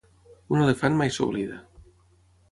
[0.53, 1.59] Un elefant mai s'oblida.